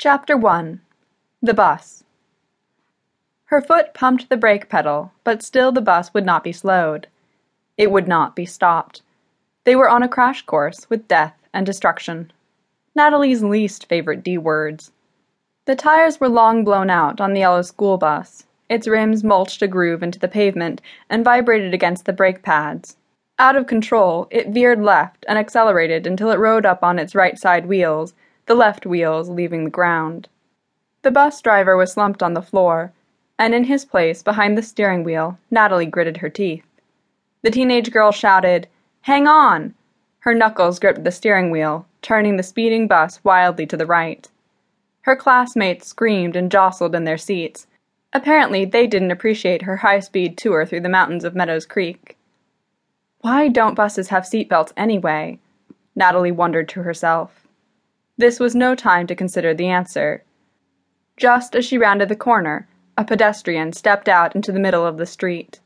[0.00, 0.80] Chapter 1
[1.42, 2.04] The Bus
[3.46, 7.08] Her foot pumped the brake pedal, but still the bus would not be slowed.
[7.76, 9.02] It would not be stopped.
[9.64, 12.32] They were on a crash course with death and destruction.
[12.94, 14.92] Natalie's least favorite D words.
[15.64, 18.46] The tires were long blown out on the yellow school bus.
[18.68, 20.80] Its rims mulched a groove into the pavement
[21.10, 22.96] and vibrated against the brake pads.
[23.40, 27.36] Out of control, it veered left and accelerated until it rode up on its right
[27.36, 28.14] side wheels
[28.48, 30.26] the left wheels leaving the ground.
[31.02, 32.92] The bus driver was slumped on the floor,
[33.38, 36.64] and in his place behind the steering wheel, Natalie gritted her teeth.
[37.42, 38.66] The teenage girl shouted,
[39.02, 39.74] Hang on!
[40.20, 44.26] Her knuckles gripped the steering wheel, turning the speeding bus wildly to the right.
[45.02, 47.66] Her classmates screamed and jostled in their seats.
[48.12, 52.16] Apparently, they didn't appreciate her high speed tour through the mountains of Meadows Creek.
[53.20, 55.38] Why don't buses have seatbelts anyway?
[55.94, 57.47] Natalie wondered to herself.
[58.18, 60.24] This was no time to consider the answer.
[61.16, 65.06] Just as she rounded the corner, a pedestrian stepped out into the middle of the
[65.06, 65.60] street.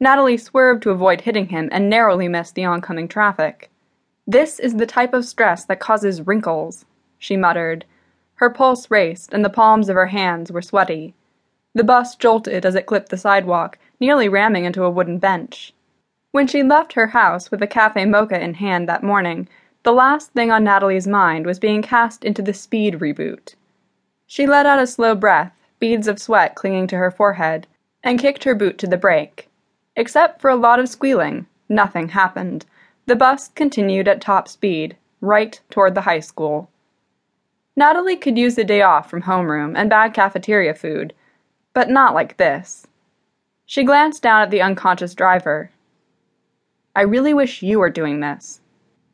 [0.00, 3.70] Natalie swerved to avoid hitting him and narrowly missed the oncoming traffic.
[4.26, 6.84] This is the type of stress that causes wrinkles,
[7.18, 7.84] she muttered.
[8.34, 11.14] Her pulse raced and the palms of her hands were sweaty.
[11.72, 15.72] The bus jolted as it clipped the sidewalk, nearly ramming into a wooden bench.
[16.32, 19.48] When she left her house with a cafe mocha in hand that morning,
[19.86, 23.54] the last thing on Natalie's mind was being cast into the speed reboot.
[24.26, 27.68] She let out a slow breath, beads of sweat clinging to her forehead,
[28.02, 29.48] and kicked her boot to the brake.
[29.94, 32.66] Except for a lot of squealing, nothing happened.
[33.06, 36.68] The bus continued at top speed, right toward the high school.
[37.76, 41.14] Natalie could use a day off from homeroom and bad cafeteria food,
[41.74, 42.88] but not like this.
[43.66, 45.70] She glanced down at the unconscious driver.
[46.96, 48.60] I really wish you were doing this.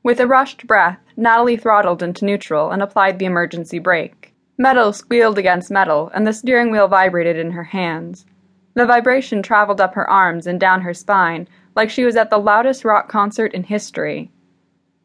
[0.05, 4.35] With a rushed breath, Natalie throttled into neutral and applied the emergency brake.
[4.59, 8.27] Metal squealed against metal, and the steering wheel vibrated in her hands.
[8.75, 12.39] The vibration traveled up her arms and down her spine, like she was at the
[12.39, 14.31] loudest rock concert in history.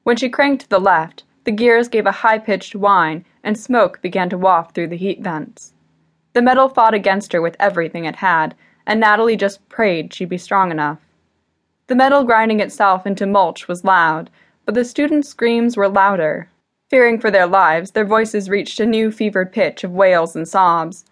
[0.03, 4.01] When she cranked to the left, the gears gave a high pitched whine, and smoke
[4.01, 5.73] began to waft through the heat vents.
[6.33, 8.55] The metal fought against her with everything it had,
[8.85, 10.99] and Natalie just prayed she'd be strong enough.
[11.87, 14.29] The metal grinding itself into mulch was loud,
[14.67, 16.49] but the students' screams were louder.
[16.89, 21.05] Fearing for their lives, their voices reached a new fevered pitch of wails and sobs.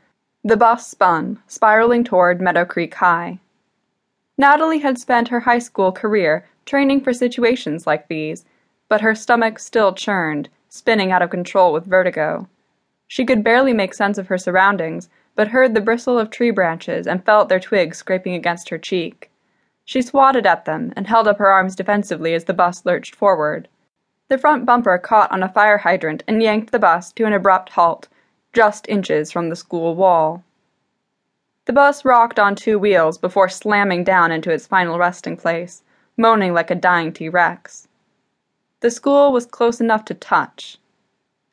[0.44, 3.40] The bus spun, spiraling toward Meadow Creek High.
[4.38, 8.44] Natalie had spent her high school career training for situations like these,
[8.90, 12.50] but her stomach still churned, spinning out of control with vertigo.
[13.08, 17.08] She could barely make sense of her surroundings, but heard the bristle of tree branches
[17.08, 19.32] and felt their twigs scraping against her cheek.
[19.86, 23.68] She swatted at them and held up her arms defensively as the bus lurched forward.
[24.28, 27.70] The front bumper caught on a fire hydrant and yanked the bus to an abrupt
[27.70, 28.08] halt,
[28.52, 30.44] just inches from the school wall.
[31.66, 35.84] The bus rocked on two wheels before slamming down into its final resting place,
[36.18, 37.88] moaning like a dying T Rex.
[38.80, 40.80] The school was close enough to touch.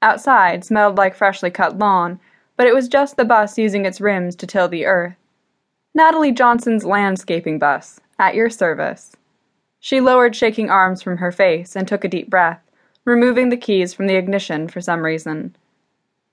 [0.01, 2.19] Outside smelled like freshly cut lawn,
[2.57, 5.17] but it was just the bus using its rims to till the earth.
[5.95, 9.17] Natalie Johnson's landscaping bus, at your service.
[9.81, 12.63] She lowered shaking arms from her face and took a deep breath,
[13.05, 15.57] removing the keys from the ignition for some reason.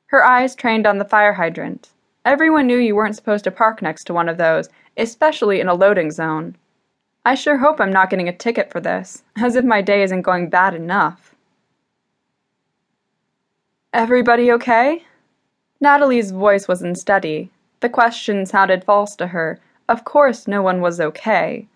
[0.06, 1.90] Her eyes trained on the fire hydrant.
[2.24, 5.74] Everyone knew you weren't supposed to park next to one of those, especially in a
[5.74, 6.56] loading zone.
[7.26, 10.22] I sure hope I'm not getting a ticket for this, as if my day isn't
[10.22, 11.34] going bad enough.
[13.94, 15.06] Everybody okay?
[15.82, 17.50] Natalie's voice was unsteady.
[17.80, 19.60] The question sounded false to her.
[19.88, 21.68] Of course, no one was okay.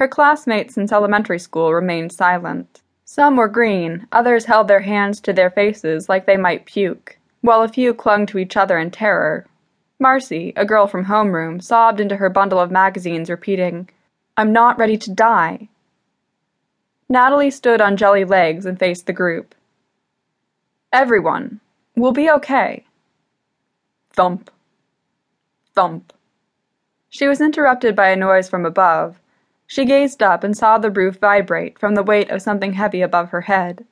[0.00, 2.80] Her classmates since elementary school remained silent.
[3.04, 7.60] Some were green, others held their hands to their faces like they might puke, while
[7.60, 9.46] a few clung to each other in terror.
[9.98, 13.90] Marcy, a girl from homeroom, sobbed into her bundle of magazines, repeating,
[14.38, 15.68] I'm not ready to die.
[17.10, 19.54] Natalie stood on jelly legs and faced the group.
[20.94, 21.60] Everyone,
[21.94, 22.86] we'll be okay.
[24.14, 24.50] Thump.
[25.74, 26.14] Thump.
[27.10, 29.20] She was interrupted by a noise from above,
[29.70, 33.30] she gazed up and saw the roof vibrate from the weight of something heavy above
[33.30, 33.86] her head.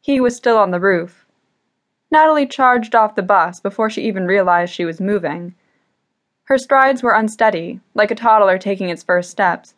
[0.00, 1.26] He was still on the roof.
[2.12, 5.56] Natalie charged off the bus before she even realized she was moving.
[6.44, 9.74] Her strides were unsteady, like a toddler taking its first steps,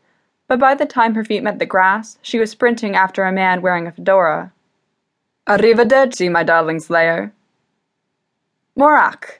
[0.48, 3.62] but by the time her feet met the grass, she was sprinting after a man
[3.62, 4.52] wearing a fedora.
[5.48, 7.32] Arrivederci, my darling Slayer.
[8.78, 9.38] Morak!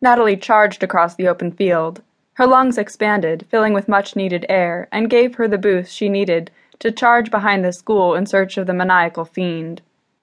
[0.00, 2.02] Natalie charged across the open field.
[2.34, 6.50] Her lungs expanded, filling with much needed air, and gave her the boost she needed
[6.80, 9.82] to charge behind the school in search of the maniacal fiend.